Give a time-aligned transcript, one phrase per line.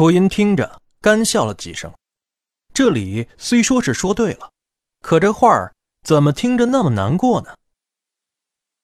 [0.00, 1.92] 楚音听着，干笑了几声。
[2.72, 4.50] 这里虽说是说对了，
[5.02, 7.54] 可这话儿怎么听着那么难过呢？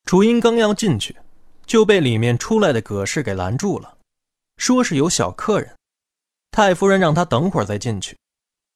[0.04, 1.16] 楚音刚要进去，
[1.64, 3.96] 就被里面出来的葛氏给拦住了，
[4.58, 5.74] 说是有小客人，
[6.50, 8.14] 太夫人让他等会儿再进去。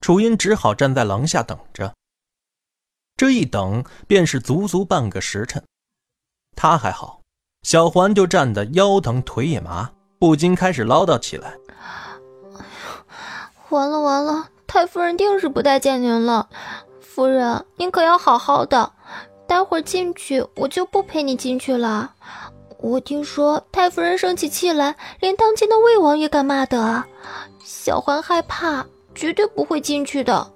[0.01, 1.95] 楚音只好站在廊下等着。
[3.18, 5.62] 这一等便是足足半个时辰。
[6.57, 7.20] 他还好，
[7.65, 11.54] 小环就站得腰疼腿也麻，不禁开始唠叨起来：“，
[13.70, 16.48] 完了完了，太夫人定是不待见您了。
[17.01, 18.93] 夫人，您可要好好的。”
[19.46, 22.15] 待会儿进去，我就不陪你进去了。
[22.79, 27.02] 我听说太夫人生起气来，连当今的魏王也敢骂的。
[27.65, 30.48] 小环害怕，绝对不会进去的。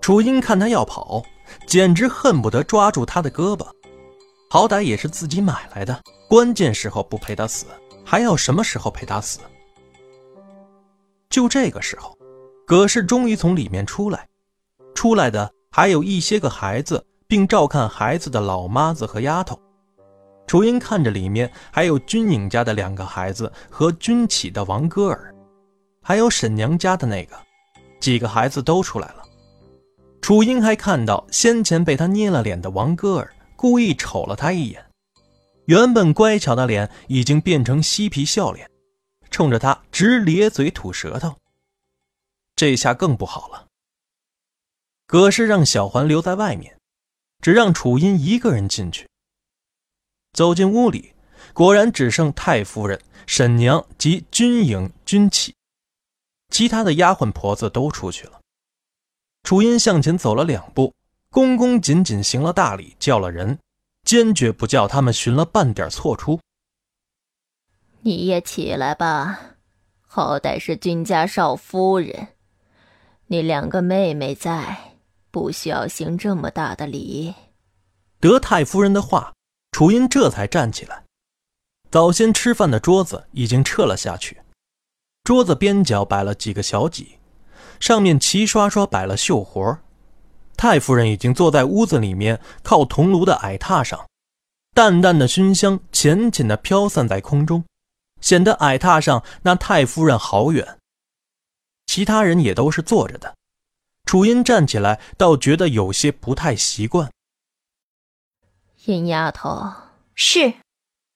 [0.00, 1.22] 楚音看他要跑，
[1.66, 3.66] 简直恨不得抓住他的胳膊。
[4.48, 7.66] 好歹也是自己买来的，关键时候不陪他死，
[8.02, 9.40] 还要什么时候陪他死？
[11.28, 12.16] 就这个时候，
[12.72, 14.26] 葛氏终于从里面出来，
[14.94, 17.04] 出来的还有一些个孩子。
[17.26, 19.58] 并照看孩子的老妈子和丫头，
[20.46, 25.34] 楚音看着里面还有军颖家的两个孩子和军启的王歌儿，
[26.02, 27.36] 还有沈娘家的那个，
[28.00, 29.22] 几个孩子都出来了。
[30.22, 34.82] 楚音还看到先前被他捏了脸的王歌儿故意瞅了他一眼，
[35.66, 38.66] 原本乖巧的脸已经变成嬉皮笑脸，
[39.30, 41.34] 冲着他直咧嘴吐舌头。
[42.62, 43.66] 这下更不好了。
[45.08, 46.76] 葛氏让小环留在外面。
[47.40, 49.08] 只让楚音一个人进去。
[50.32, 51.12] 走进屋里，
[51.52, 55.52] 果然只剩太夫人、沈娘及军营、军启，
[56.50, 58.40] 其他的丫鬟婆子都出去了。
[59.42, 60.94] 楚音向前走了两步，
[61.30, 63.58] 恭恭谨谨行了大礼，叫了人，
[64.04, 66.38] 坚决不叫他们寻了半点错出。
[68.02, 69.56] 你也起来吧，
[70.06, 72.28] 好歹是君家少夫人，
[73.32, 74.76] 你两个妹妹在。
[75.30, 77.32] 不需要行这么大的礼。
[78.20, 79.32] 得太夫人的话，
[79.70, 81.04] 楚音这才站起来。
[81.90, 84.42] 早先吃饭的桌子已经撤了下去，
[85.24, 87.16] 桌子边角摆了几个小几，
[87.80, 89.78] 上面齐刷刷摆了绣活。
[90.54, 93.98] 太夫人已经坐在屋子里面靠铜炉的矮榻上，
[94.74, 97.64] 淡淡的熏香浅浅的飘散在空中，
[98.20, 100.76] 显得矮榻上那太夫人好远。
[101.92, 103.36] 其他人也都是坐着的。
[104.06, 107.12] 楚音站起来，倒觉得有些不太习惯。
[108.86, 109.70] 殷丫头
[110.14, 110.54] 是。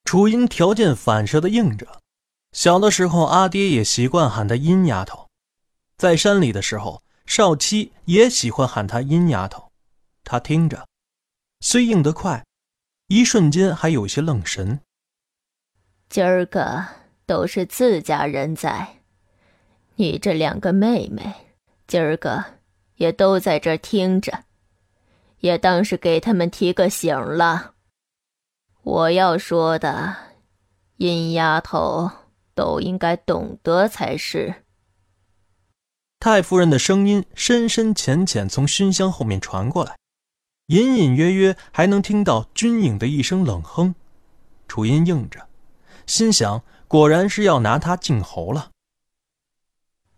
[0.04, 2.02] 楚音条件反射的应着。
[2.52, 5.30] 小的时候，阿爹也习惯喊她殷丫头。
[5.96, 9.72] 在山里的时候，少七也喜欢喊她殷丫头。
[10.24, 10.86] 她听着，
[11.60, 12.44] 虽应得快，
[13.06, 14.78] 一瞬间还有些愣神。
[16.10, 16.84] 今儿个
[17.24, 19.00] 都是自家人在，
[19.96, 21.34] 你这两个妹妹，
[21.86, 22.56] 今儿个。
[22.96, 24.44] 也都在这听着，
[25.40, 27.74] 也当是给他们提个醒了。
[28.82, 30.16] 我要说的，
[30.96, 32.10] 殷丫头
[32.54, 34.62] 都应该懂得才是。
[36.18, 39.98] 太夫人的声音深深浅浅从熏香后面传过来，
[40.68, 43.94] 隐隐约约还能听到军影的一声冷哼。
[44.66, 45.46] 楚音应着，
[46.06, 48.70] 心想：果然是要拿他敬侯了。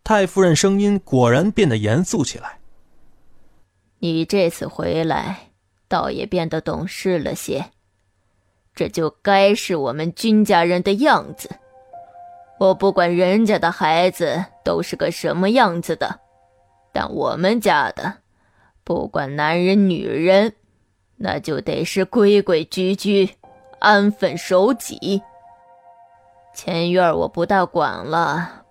[0.09, 2.59] 太夫人声音果然变得严肃起来。
[3.99, 5.51] 你这次回来，
[5.87, 7.67] 倒也变得懂事了些。
[8.75, 11.51] 这就该是我们君家人的样子。
[12.59, 16.21] 我不管人家的孩子都是个什么样子的，
[16.91, 18.15] 但我们家的，
[18.85, 20.55] 不管男人女人，
[21.17, 23.29] 那就得是规规矩矩、
[23.79, 25.21] 安分守己。
[26.55, 28.65] 前院我不大管了，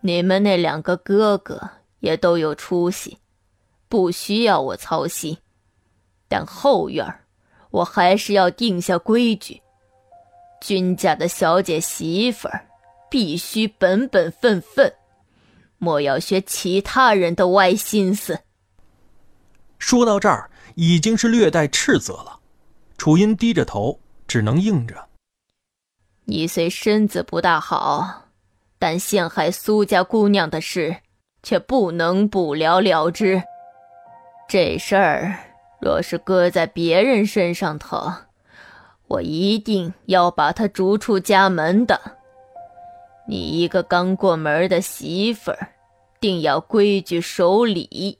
[0.00, 1.70] 你们那两个哥哥
[2.00, 3.18] 也都有出息。
[3.88, 5.36] 不需要我操心，
[6.28, 7.04] 但后院
[7.70, 9.60] 我还是要定下规矩。
[10.60, 12.68] 君家的小姐媳妇儿
[13.10, 14.94] 必须本本分分，
[15.78, 18.38] 莫要学其他人的歪心思。
[19.80, 22.38] 说到这儿，已经是略带斥责了。
[22.96, 23.98] 楚音低着头，
[24.28, 25.08] 只能应着。
[26.26, 28.28] 你虽身子不大好，
[28.80, 30.96] 但陷害苏家姑娘的事，
[31.42, 33.40] 却不能不了了之。
[34.48, 35.36] 这事儿
[35.80, 38.10] 若是搁在别人身上头，
[39.06, 42.00] 我一定要把他逐出家门的。
[43.28, 45.68] 你一个刚过门的媳妇儿，
[46.18, 48.18] 定要规矩守礼，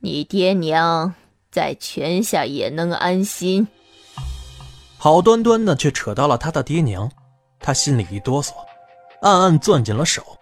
[0.00, 1.14] 你爹娘
[1.50, 3.66] 在泉下也能安心。
[4.98, 7.10] 好端端的却扯到了他的爹娘，
[7.58, 8.52] 他心里一哆嗦，
[9.22, 10.36] 暗暗攥紧了手，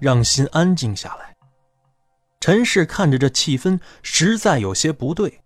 [0.00, 1.36] 让心安静下来。
[2.40, 5.42] 陈氏看着这气氛，实在有些不对，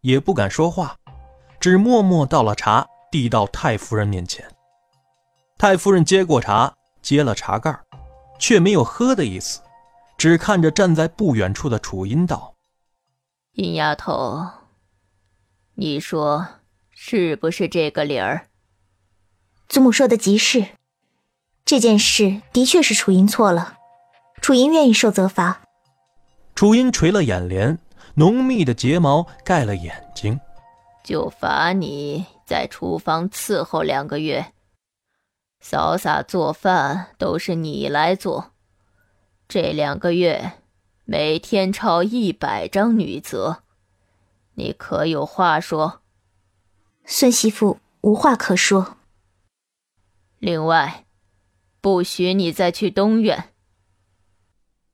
[0.00, 0.96] 也不敢说话，
[1.60, 4.50] 只默默倒了茶，递到太夫人面前。
[5.58, 7.78] 太夫人接过茶，接了茶盖，
[8.38, 9.60] 却没有喝的意思，
[10.16, 12.54] 只看着站在不远处的楚音道
[13.52, 14.46] ：“殷丫头，
[15.74, 16.48] 你说
[16.88, 18.48] 是不是这个理儿？”
[19.68, 20.66] 祖母说的极是，
[21.70, 23.78] 这件事的确是楚音错了，
[24.42, 25.62] 楚音愿意受责罚。
[26.56, 27.78] 楚音垂了眼帘，
[28.14, 30.40] 浓密的睫毛盖了眼睛。
[31.04, 34.52] 就罚你在厨房伺候两个月，
[35.60, 38.50] 嫂嫂做饭都是你来做。
[39.46, 40.54] 这两个月，
[41.04, 43.58] 每天抄一百张女则，
[44.54, 46.00] 你可有话说？
[47.04, 48.96] 孙媳妇无话可说。
[50.40, 51.04] 另外，
[51.80, 53.52] 不许你再去东院。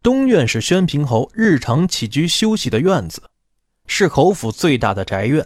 [0.03, 3.23] 东院是宣平侯日常起居休息的院子，
[3.87, 5.44] 是侯府最大的宅院。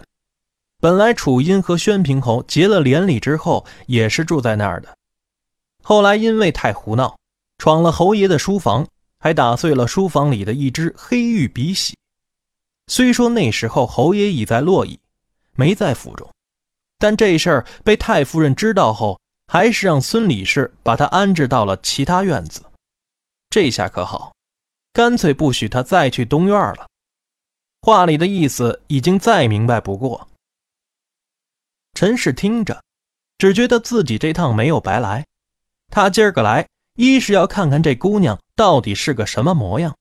[0.79, 4.95] 本来楚音和宣平侯结了连理之后，也是住在那儿的。
[5.83, 7.19] 后来因为太胡闹，
[7.57, 8.87] 闯了侯爷的书房，
[9.19, 11.97] 还打碎了书房里的一只黑玉笔洗。
[12.87, 14.99] 虽说那时候侯爷已在洛邑，
[15.53, 16.31] 没在府中，
[16.99, 19.19] 但这事儿被太夫人知道后，
[19.53, 22.63] 还是让孙李氏把他安置到了其他院子。
[23.51, 24.33] 这下可好。
[24.93, 26.87] 干脆不许他再去东院了。
[27.81, 30.29] 话里的意思已经再明白不过。
[31.95, 32.81] 陈氏听着，
[33.39, 35.27] 只觉得自己这趟没有白来。
[35.91, 39.97] 他今儿个来，一是要看看这姑娘到底是个什么模样，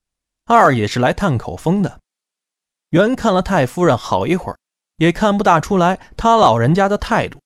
[0.46, 2.00] 二也是来探口风的。
[2.92, 4.60] 原看了太夫人好一会儿，
[4.98, 7.42] 也看不大出来他老人家的态度，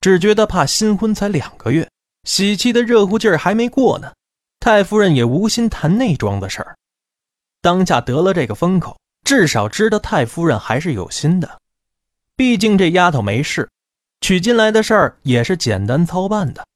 [0.00, 1.88] 只觉得怕新婚才两个月，
[2.24, 4.12] 喜气的热乎劲儿还没过呢。
[4.60, 6.76] 太夫人也无心谈内庄的事儿，
[7.60, 11.60] 当下得了这个风口，至少知道太夫人还是有心的。
[12.36, 13.68] 毕竟这丫头没事，
[14.20, 16.66] 娶进来的事儿也是简单操办的，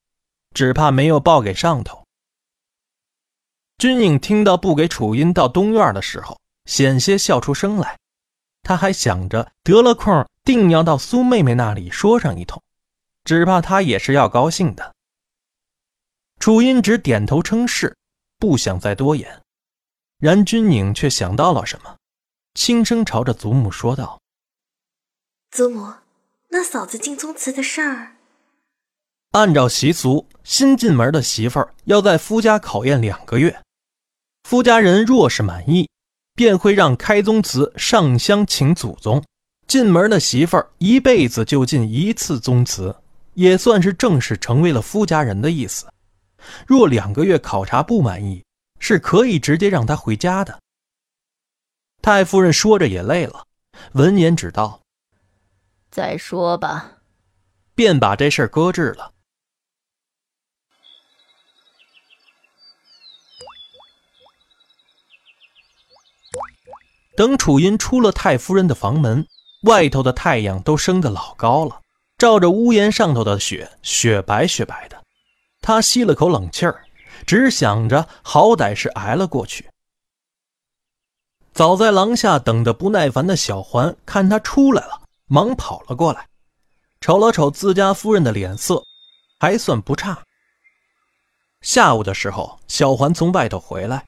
[0.55, 2.05] 只怕没有报给上头。
[3.79, 7.99] 君颖听到不给楚音到东院的时候，险些笑出声来。
[8.63, 12.63] 他还想着得了空，定要到苏妹妹那里说上一通，
[13.25, 14.95] 只怕他也是要高兴的。
[16.39, 17.97] 楚音只点头称是，
[18.39, 19.41] 不想再多言。
[20.19, 21.97] 然君宁却想到了什么，
[22.55, 24.21] 轻声朝着祖母说道
[25.51, 25.93] ：“祖母，
[26.49, 28.17] 那嫂子进宗祠的事儿，
[29.33, 33.63] 按照习俗，新进门的媳妇儿要在夫家考验两个月。
[34.43, 35.89] 夫家人若是满意，
[36.35, 39.25] 便会让开宗祠上香请祖宗。
[39.67, 42.95] 进门的媳妇儿一辈子就进一次宗祠，
[43.35, 45.87] 也算是正式成为了夫家人的意思。”
[46.67, 48.45] 若两个月考察不满意，
[48.81, 50.61] 是可以直接让他回家的。
[52.01, 53.47] 太夫人说着也累了，
[53.93, 54.81] 闻言只道
[55.91, 56.99] ：“再说吧。”
[57.77, 59.13] 便把这事搁置了。
[67.15, 69.25] 等楚音出了太夫人的房门，
[69.65, 71.82] 外头的太阳都升得老高了，
[72.23, 74.97] 照着屋檐上头的雪，雪白雪白的。
[75.61, 76.85] 他吸了口冷气儿，
[77.27, 79.69] 只想着好歹是挨了过去。
[81.53, 86.29] 早在廊下等得不耐烦的小环看他出来了，忙跑了过来，
[87.01, 88.85] 瞅了瞅自家夫人的脸色，
[89.41, 90.23] 还算不差。
[91.63, 94.07] 下午的时候，小环从外头回来，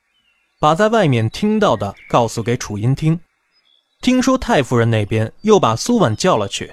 [0.61, 3.19] 把在外面听到的告诉给楚音听。
[4.03, 6.73] 听说太夫人那边又把苏婉叫了去，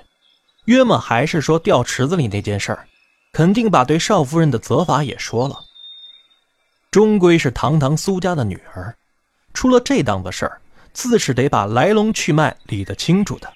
[0.65, 2.88] 约么还是说掉池子里那件事儿。
[3.34, 5.58] 肯定把对少夫人的责罚也说了。
[6.91, 8.94] 终归是堂堂苏家的女儿，
[9.53, 10.60] 出了这档子事儿，
[10.91, 13.50] 自是得把来龙去脉理得清楚的，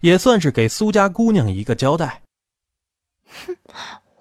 [0.00, 2.20] 也算是给苏家姑娘一个交代。
[3.46, 3.56] 哼，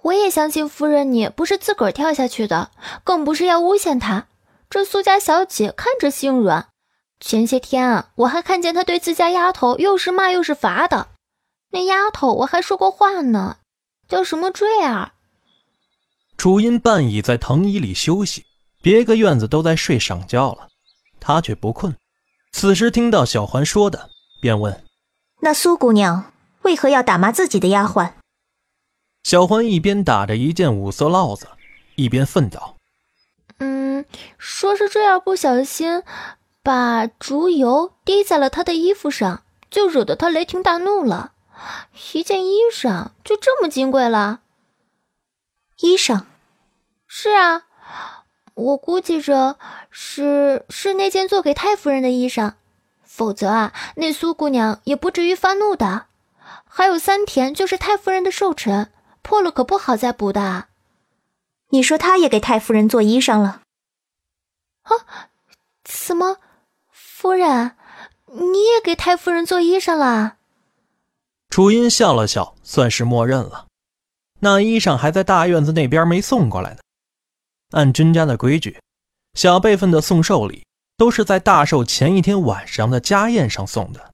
[0.04, 2.72] 我也相信夫人你不是自个儿跳下去的，
[3.04, 4.28] 更不是要诬陷她。
[4.70, 6.70] 这苏家小姐看着心软，
[7.20, 11.10] 前些天啊，我还看见她对自家丫头又是骂又是罚的。
[11.72, 13.58] 那丫头我还说过话呢。
[14.08, 15.12] 叫什么坠儿？
[16.38, 18.46] 楚音半倚在藤椅里休息，
[18.82, 20.70] 别个院子都在睡晌觉了，
[21.20, 21.94] 他却不困。
[22.54, 24.10] 此时听到小环说的，
[24.40, 24.86] 便问
[25.42, 26.32] ：“那苏姑娘
[26.62, 28.14] 为何要打骂自己的丫鬟？”
[29.24, 31.48] 小环一边打着一件五色烙子，
[31.96, 32.78] 一边愤道
[33.60, 34.06] ：“嗯，
[34.38, 36.02] 说是坠儿不小心
[36.64, 41.34] 把竹油滴在了她的衣服上，就惹得她雷霆大怒了。”
[42.14, 44.42] 一件衣裳就这么金贵了？
[45.80, 46.24] 衣裳？
[47.08, 47.64] 是啊，
[48.54, 49.58] 我估计着
[49.90, 52.54] 是是那件做给太夫人的衣裳，
[53.04, 56.08] 否则啊，那苏姑娘也不至于发怒的。
[56.66, 60.68] 还有三田就是太夫人的寿辰，破了可不好再补的。
[61.70, 63.62] 你说她也给太夫人做衣裳了？
[64.84, 64.92] 啊？
[65.84, 66.38] 怎么，
[66.90, 67.76] 夫人，
[68.26, 70.37] 你也给太夫人做衣裳了？
[71.58, 73.66] 楚音笑了笑，算是默认了。
[74.42, 76.80] 那衣裳还在大院子那边没送过来呢。
[77.72, 78.80] 按君家的规矩，
[79.34, 80.64] 小辈分的送寿礼
[80.98, 84.14] 都是在大寿前一天晚上的家宴上送的。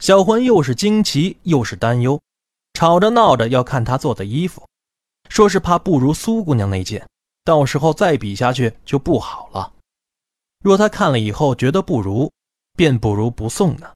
[0.00, 2.20] 小环又是惊奇又是担忧，
[2.74, 4.68] 吵着闹着要看他做的衣服，
[5.30, 7.08] 说是怕不如苏姑娘那件，
[7.42, 9.72] 到时候再比下去就不好了。
[10.62, 12.30] 若他看了以后觉得不如，
[12.76, 13.94] 便不如不送呢。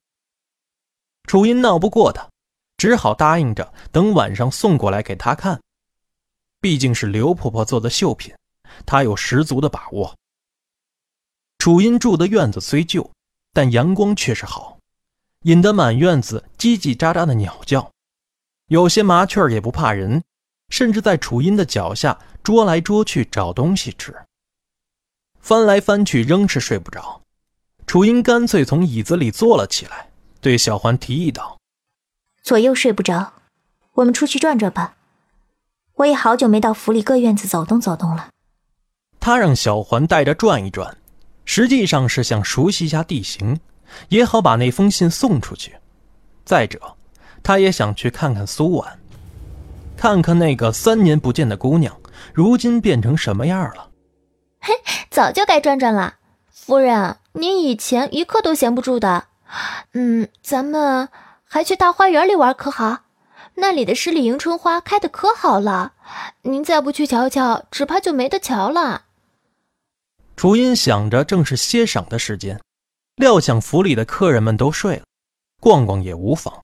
[1.24, 2.28] 楚音闹不过他，
[2.76, 5.60] 只好答应着等晚上送过来给他看。
[6.60, 8.34] 毕竟是刘婆婆做的绣品，
[8.86, 10.14] 她有十足的把握。
[11.58, 13.10] 楚音住的院子虽旧，
[13.52, 14.78] 但阳光却是好，
[15.42, 17.90] 引得满院子叽叽喳喳的鸟叫，
[18.68, 20.22] 有些麻雀也不怕人，
[20.68, 24.14] 甚至在楚音的脚下捉来捉去找东西吃。
[25.40, 27.22] 翻来翻去仍是睡不着，
[27.86, 30.11] 楚音干脆从椅子里坐了起来，
[30.42, 31.56] 对小环提议道
[32.42, 33.32] ：“左右睡不着，
[33.94, 34.96] 我们出去转转吧。”
[35.94, 38.30] 我也好久没到府里各院子走动走动了。
[39.20, 40.98] 他让小环带着转一转，
[41.44, 43.60] 实际上是想熟悉一下地形，
[44.08, 45.76] 也好把那封信送出去。
[46.44, 46.96] 再者，
[47.44, 48.98] 他也想去看看苏婉，
[49.96, 51.96] 看看那个三年不见的姑娘，
[52.34, 53.90] 如今变成什么样了。
[54.60, 54.74] 嘿，
[55.08, 56.16] 早就该转转了，
[56.50, 59.26] 夫人，您以前一刻都闲不住的。
[59.92, 61.08] 嗯，咱们
[61.44, 63.00] 还去大花园里玩可好？
[63.56, 65.92] 那里的十里迎春花开的可好了，
[66.42, 69.04] 您再不去瞧瞧，只怕就没得瞧了。
[70.36, 72.58] 楚音想着，正是歇晌的时间，
[73.16, 75.02] 料想府里的客人们都睡了，
[75.60, 76.62] 逛逛也无妨，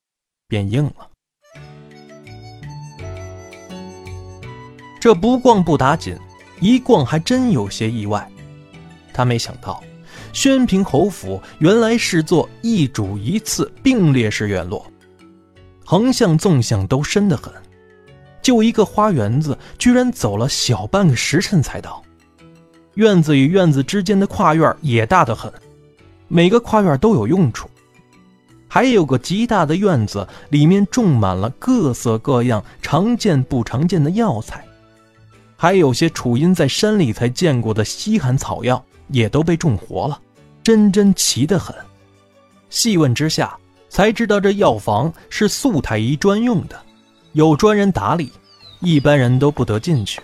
[0.49, 1.11] 便应了。
[4.99, 6.19] 这不逛不打紧，
[6.61, 8.27] 一逛还真有些意外。
[9.13, 9.83] 他没想到，
[10.33, 14.87] 宣平侯府原来是座一主一次并列式院落。
[15.85, 17.53] 横向、纵向都深得很，
[18.43, 22.03] 就一个花园子，居然走了小半个时辰才到。
[22.95, 25.53] 院子与院子之间的跨院也大得很，
[26.27, 27.69] 每个跨院都有用处。
[28.71, 34.63] 还有个极大的院子，里面种满了各色各样、常见不常见的药材，
[35.57, 40.21] 还有些楚音在山里才见过的稀罕草药，也都被种活了，
[40.63, 41.75] 真真奇得很。
[42.71, 43.57] 细问之下。
[43.91, 46.79] 才知道这药房是素太医专用的，
[47.33, 48.31] 有专人打理，
[48.81, 50.21] 一般人都不得进去。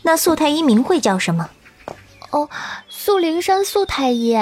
[0.00, 1.46] 那素太医名讳叫什么？
[2.30, 2.48] 哦，
[2.88, 4.34] 素灵山素太医，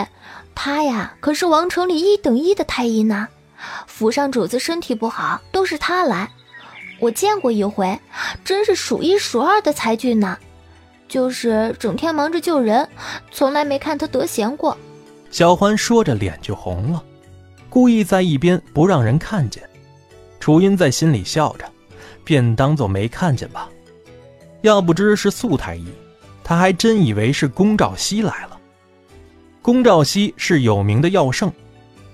[0.54, 3.26] 他呀可是王城里一等一的太医呢。
[3.88, 6.30] 府上主子身体不好，都是他来。
[7.00, 7.98] 我见过一回，
[8.44, 10.38] 真是数一数二的才俊呢。
[11.08, 12.88] 就是整天忙着救人，
[13.30, 14.76] 从来没看他得闲过。
[15.30, 17.02] 小欢说着，脸就红了。
[17.68, 19.62] 故意在一边不让人看见，
[20.40, 21.64] 楚音在心里笑着，
[22.24, 23.68] 便当做没看见吧。
[24.62, 25.86] 要不知是素太医，
[26.42, 28.58] 他还真以为是龚兆熙来了。
[29.62, 31.52] 龚兆熙是有名的药圣，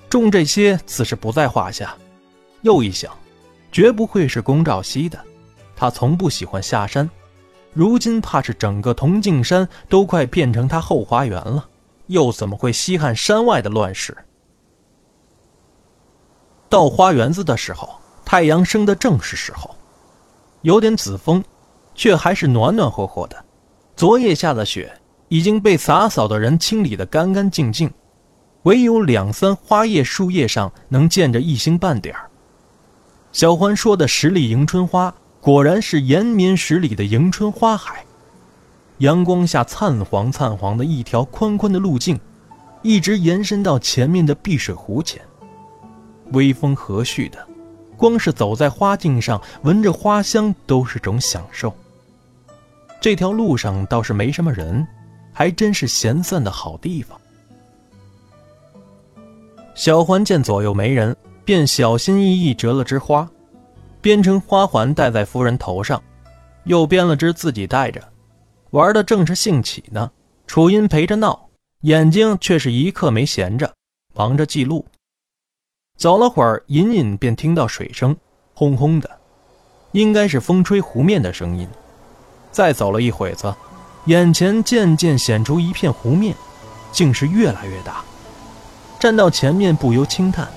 [0.08, 1.94] 种这些自是不在话下。
[2.62, 3.12] 又一想，
[3.70, 5.18] 绝不会是龚兆熙的，
[5.76, 7.08] 他从不喜欢下山，
[7.75, 11.69] 如今怕是整个铜镜山都快变成他后花园了，
[12.09, 14.17] 又怎么会稀罕山外的乱世？
[16.69, 19.75] 到花园子的时候，太阳升的正是时候，
[20.62, 21.43] 有点紫风，
[21.95, 23.45] 却还是暖暖和和的。
[23.97, 24.93] 昨夜下的雪
[25.29, 27.91] 已经被洒扫的人清理得干干净净，
[28.64, 32.31] 唯有两三花叶树叶上能见着一星半点儿。
[33.33, 38.04] 小欢说的十里迎春花，果然是延绵十里的迎春花海。
[38.99, 42.18] 阳光下灿黄灿黄的一条宽宽的路径，
[42.80, 45.20] 一直延伸到前面的碧水湖前。
[46.30, 47.44] 微风和煦的，
[47.96, 51.75] 光是走在花径上，闻着花香都是种享受。
[53.00, 54.87] 这条路上倒是没什么人，
[55.32, 57.20] 还真是闲散的好地方。
[59.75, 63.28] 小环见左右没人，便小心翼翼折了枝花，
[64.02, 66.02] 编成花环戴在夫人头上，
[66.64, 68.02] 又编了只自己戴着，
[68.71, 70.11] 玩的正是兴起呢。
[70.44, 71.49] 楚音陪着闹，
[71.82, 73.73] 眼睛却是一刻没闲着，
[74.12, 74.85] 忙着记录。
[75.97, 78.16] 走了会儿，隐隐便听到水声，
[78.54, 79.09] 轰轰的，
[79.92, 81.68] 应该是风吹湖面的声音。
[82.50, 83.54] 再走了一会子，
[84.06, 86.35] 眼前渐渐显出一片湖面，
[86.90, 88.04] 竟是越来越大。
[88.99, 90.49] 站到前面，不由轻叹：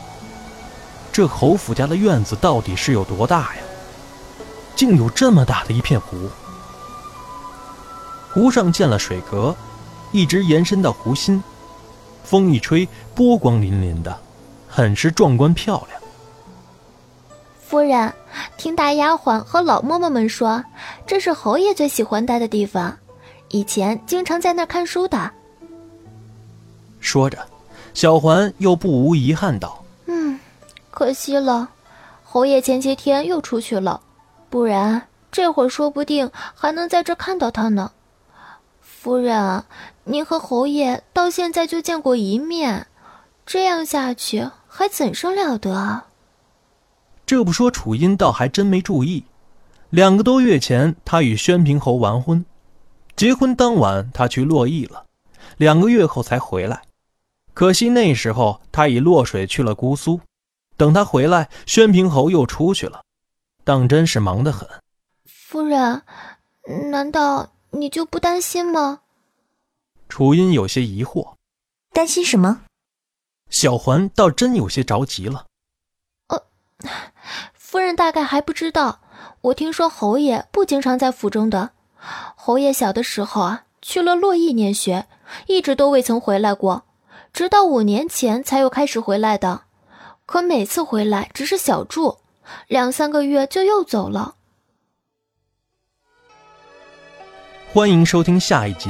[1.15, 3.61] 这侯府家的院子到底是有多大呀？
[4.75, 6.29] 竟有这么大的一片湖。
[8.33, 9.55] 湖上建了水阁，
[10.11, 11.41] 一直延伸到湖心，
[12.25, 14.19] 风一吹，波光粼粼的，
[14.67, 16.01] 很是壮观漂亮。
[17.65, 18.13] 夫人，
[18.57, 20.61] 听大丫鬟和老嬷嬷们说，
[21.07, 22.93] 这是侯爷最喜欢待的地方，
[23.51, 25.31] 以前经常在那儿看书的。
[26.99, 27.39] 说着。
[27.93, 29.84] 小环又不无遗憾道：“嗯，
[30.95, 31.71] 可惜了，
[32.23, 33.99] 侯爷前些天又出去了，
[34.49, 37.91] 不然这会儿说不定还能在这看到他呢。
[38.79, 39.65] 夫人，
[40.05, 42.87] 您和侯爷到现在就见过一面，
[43.45, 46.07] 这样下去还怎生了得啊？”
[47.27, 49.25] 这不说，楚音倒还真没注意，
[49.89, 52.45] 两个多月前他与宣平侯完婚，
[53.17, 55.03] 结婚当晚他去洛邑了，
[55.57, 56.83] 两个月后才回来。
[57.53, 60.21] 可惜那时候他已落水去了姑苏，
[60.77, 63.03] 等他回来，宣平侯又出去了，
[63.63, 64.67] 当真是忙得很。
[65.25, 66.01] 夫人，
[66.91, 69.01] 难道你就不担心吗？
[70.09, 71.35] 楚音有些疑惑，
[71.93, 72.61] 担心什么？
[73.49, 75.45] 小环倒真有些着急了。
[76.27, 76.43] 呃，
[77.53, 78.99] 夫人大概还不知道，
[79.41, 81.71] 我听说侯爷不经常在府中的。
[82.35, 85.07] 侯爷小的时候啊，去了洛邑念学，
[85.47, 86.83] 一直都未曾回来过。
[87.33, 89.64] 直到五年前才又开始回来的，
[90.25, 92.17] 可每次回来只是小住，
[92.67, 94.35] 两三个月就又走了。
[97.71, 98.89] 欢迎收听下一集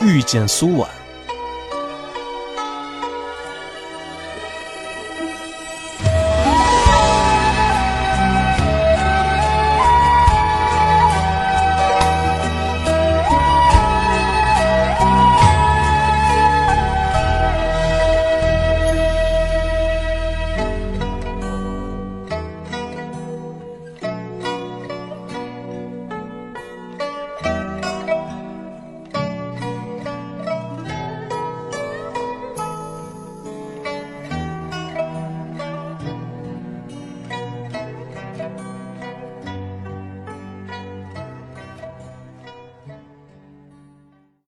[0.06, 0.88] 《遇见苏婉》。